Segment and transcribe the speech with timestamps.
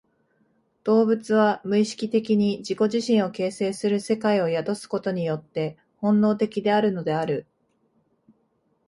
[0.83, 7.45] 動物は無意識的に自己自身を形成する世界を宿すことによって本能的であるのである。